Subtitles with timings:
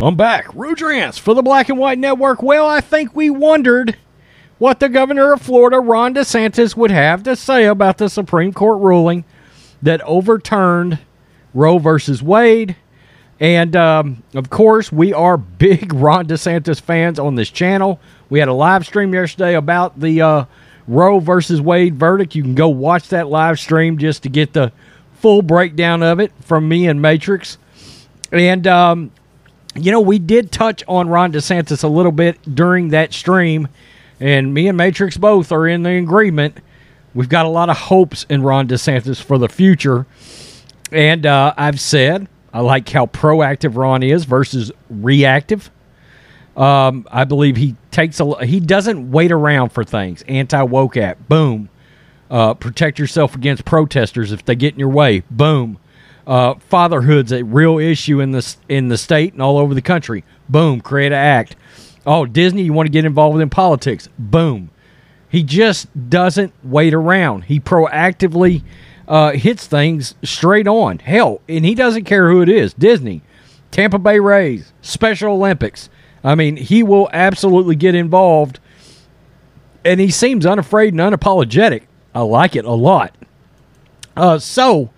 [0.00, 0.46] I'm back.
[0.52, 2.40] Rudrance for the Black and White Network.
[2.40, 3.96] Well, I think we wondered
[4.58, 8.80] what the governor of Florida, Ron DeSantis, would have to say about the Supreme Court
[8.80, 9.24] ruling
[9.82, 11.00] that overturned
[11.52, 12.76] Roe versus Wade.
[13.40, 17.98] And um, of course, we are big Ron DeSantis fans on this channel.
[18.30, 20.44] We had a live stream yesterday about the uh,
[20.86, 22.36] Roe versus Wade verdict.
[22.36, 24.70] You can go watch that live stream just to get the
[25.14, 27.58] full breakdown of it from me and Matrix.
[28.30, 29.10] And, um,
[29.84, 33.68] you know, we did touch on Ron DeSantis a little bit during that stream,
[34.20, 36.58] and me and Matrix both are in the agreement.
[37.14, 40.06] We've got a lot of hopes in Ron DeSantis for the future.
[40.92, 45.70] And uh, I've said I like how proactive Ron is versus reactive.
[46.56, 50.22] Um, I believe he takes a he doesn't wait around for things.
[50.26, 51.68] Anti woke act, boom.
[52.30, 55.78] Uh, protect yourself against protesters if they get in your way, boom.
[56.28, 60.24] Uh, fatherhood's a real issue in the in the state and all over the country.
[60.46, 61.56] Boom, create an act.
[62.04, 64.10] Oh, Disney, you want to get involved in politics?
[64.18, 64.68] Boom.
[65.30, 67.44] He just doesn't wait around.
[67.44, 68.62] He proactively
[69.06, 70.98] uh, hits things straight on.
[70.98, 72.74] Hell, and he doesn't care who it is.
[72.74, 73.22] Disney,
[73.70, 75.88] Tampa Bay Rays, Special Olympics.
[76.22, 78.60] I mean, he will absolutely get involved,
[79.82, 81.84] and he seems unafraid and unapologetic.
[82.14, 83.14] I like it a lot.
[84.16, 84.90] Uh, so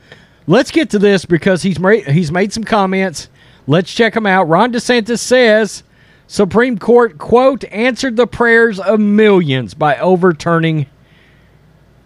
[0.47, 3.29] let's get to this because he's made, he's made some comments.
[3.67, 4.49] Let's check them out.
[4.49, 5.83] Ron DeSantis says
[6.27, 10.87] Supreme Court quote answered the prayers of millions by overturning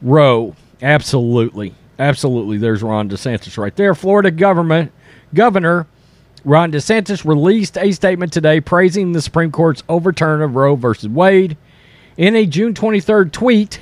[0.02, 0.54] Roe.
[0.82, 2.58] Absolutely, absolutely.
[2.58, 3.94] There's Ron DeSantis right there.
[3.94, 4.92] Florida government
[5.32, 5.86] governor
[6.44, 11.56] Ron DeSantis released a statement today praising the Supreme Court's overturn of Roe versus Wade.
[12.18, 13.80] In a June 23rd tweet,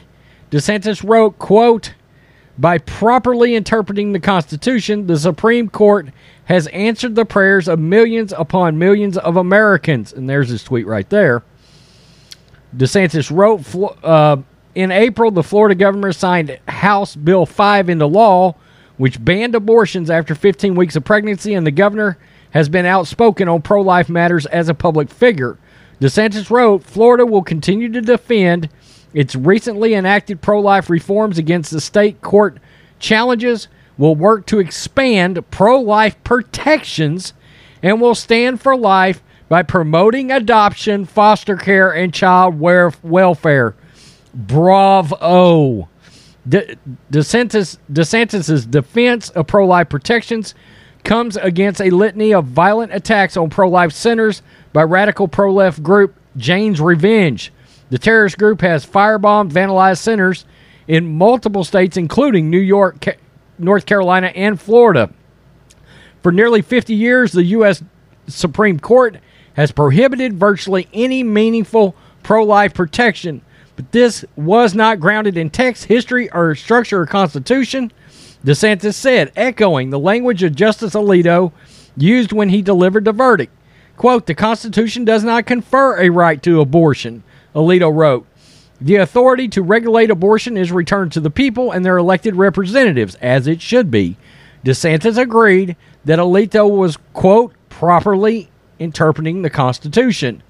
[0.53, 1.95] DeSantis wrote, quote,
[2.59, 6.09] by properly interpreting the Constitution, the Supreme Court
[6.45, 10.13] has answered the prayers of millions upon millions of Americans.
[10.13, 11.43] And there's his tweet right there.
[12.77, 14.37] DeSantis wrote uh,
[14.75, 18.55] in April, the Florida governor signed House Bill 5 into law,
[18.97, 22.19] which banned abortions after 15 weeks of pregnancy, and the governor
[22.51, 25.59] has been outspoken on pro life matters as a public figure.
[26.01, 28.69] DeSantis wrote Florida will continue to defend
[29.15, 32.59] its recently enacted pro life reforms against the state court
[32.99, 33.69] challenges,
[33.99, 37.35] will work to expand pro life protections,
[37.83, 43.75] and will stand for life by promoting adoption, foster care, and child welfare.
[44.35, 45.89] Bravo.
[46.49, 46.77] De-
[47.11, 50.55] DeSantis, defense of pro life protections
[51.05, 54.43] comes against a litany of violent attacks on pro life centers
[54.73, 57.53] by radical pro left group Jane's Revenge.
[57.93, 60.47] The terrorist group has firebombed, vandalized centers
[60.89, 63.05] in multiple states, including New York,
[63.59, 65.11] North Carolina, and Florida.
[66.23, 67.85] For nearly 50 years, the U.S.
[68.29, 69.19] Supreme Court
[69.57, 73.43] has prohibited virtually any meaningful pro life protection.
[73.77, 77.93] But this was not grounded in text, history, or structure or constitution.
[78.43, 81.53] DeSantis said, echoing the language of Justice Alito
[81.99, 83.53] used when he delivered the verdict.
[83.99, 87.23] Quote, the Constitution does not confer a right to abortion,
[87.55, 88.27] Alito wrote.
[88.81, 93.47] The authority to regulate abortion is returned to the people and their elected representatives, as
[93.47, 94.17] it should be.
[94.65, 100.43] DeSantis agreed that Alito was, quote, properly interpreting the Constitution.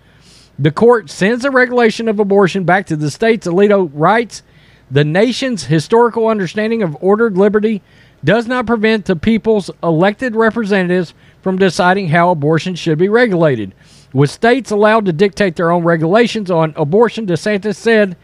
[0.59, 4.43] The court sends the regulation of abortion back to the states, Alito writes,
[4.91, 7.83] the nation's historical understanding of ordered liberty
[8.25, 13.75] does not prevent the people's elected representatives from deciding how abortion should be regulated.
[14.13, 18.17] With states allowed to dictate their own regulations on abortion, DeSantis said,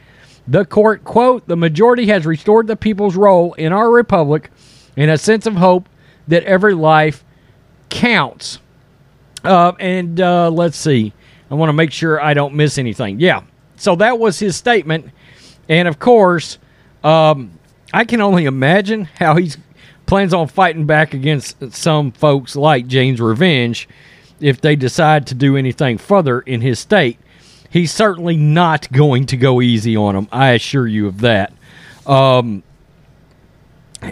[0.47, 4.50] the court, quote, the majority has restored the people's role in our republic
[4.97, 5.88] in a sense of hope
[6.26, 7.25] that every life
[7.91, 8.58] counts.
[9.44, 11.12] Uh, and uh, let's see.
[11.50, 13.20] I want to make sure I don't miss anything.
[13.20, 13.42] Yeah.
[13.76, 15.10] So that was his statement.
[15.69, 16.58] And of course,
[17.04, 17.58] um,
[17.92, 19.53] I can only imagine how he
[20.08, 23.87] plans on fighting back against some folks like Jane's Revenge
[24.40, 27.19] if they decide to do anything further in his state.
[27.70, 30.26] He's certainly not going to go easy on them.
[30.32, 31.52] I assure you of that.
[32.06, 32.62] Um,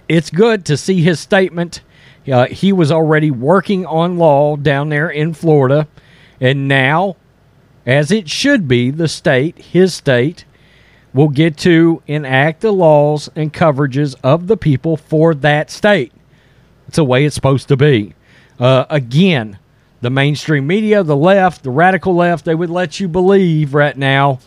[0.07, 1.81] it's good to see his statement.
[2.31, 5.89] Uh, he was already working on law down there in Florida,
[6.39, 7.17] and now,
[7.87, 10.45] as it should be, the state, his state,
[11.17, 16.13] will get to enact the laws and coverages of the people for that state.
[16.87, 18.15] It's the way it's supposed to be.
[18.61, 19.59] Uh, again,
[20.03, 24.41] the mainstream media, the left, the radical left, they would let you believe right now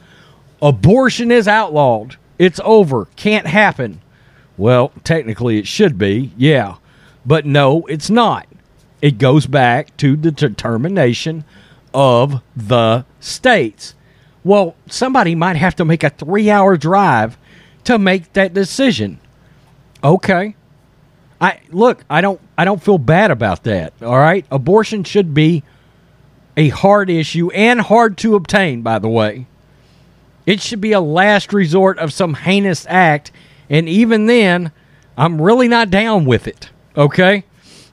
[0.62, 2.18] abortion is outlawed.
[2.38, 3.06] It's over.
[3.16, 4.02] Can't happen.
[4.56, 6.76] Well, technically it should be, yeah.
[7.26, 8.46] But no, it's not.
[9.02, 11.46] It goes back to the determination
[11.96, 13.96] of the states.
[14.44, 17.38] Well, somebody might have to make a three hour drive
[17.86, 19.20] to make that decision.
[20.04, 20.56] Okay.
[21.42, 23.94] I look, I don't I don't feel bad about that.
[24.02, 24.46] All right.
[24.52, 25.64] Abortion should be
[26.58, 29.48] a hard issue and hard to obtain, by the way.
[30.46, 33.32] It should be a last resort of some heinous act,
[33.70, 34.72] and even then,
[35.18, 36.70] I'm really not down with it.
[36.98, 37.44] Okay?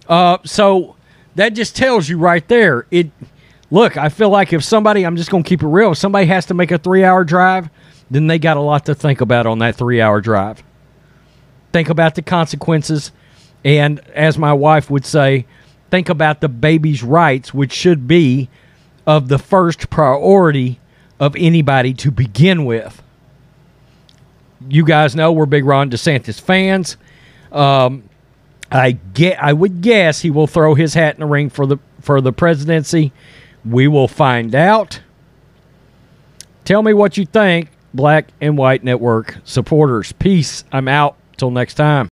[0.08, 0.96] Uh, so
[1.34, 2.86] that just tells you right there.
[2.90, 3.10] It
[3.70, 6.26] look, I feel like if somebody, I'm just going to keep it real, if somebody
[6.26, 7.68] has to make a three hour drive,
[8.10, 10.62] then they got a lot to think about on that three hour drive.
[11.72, 13.12] Think about the consequences.
[13.64, 15.46] And as my wife would say,
[15.90, 18.48] think about the baby's rights, which should be
[19.06, 20.80] of the first priority
[21.18, 23.02] of anybody to begin with.
[24.68, 26.96] You guys know we're big Ron DeSantis fans.
[27.52, 28.08] Um,
[28.70, 31.78] I get, I would guess he will throw his hat in the ring for the
[32.00, 33.12] for the presidency.
[33.68, 35.00] We will find out.
[36.64, 40.12] Tell me what you think, Black and White Network supporters.
[40.12, 40.64] Peace.
[40.72, 41.16] I'm out.
[41.36, 42.08] Till next time.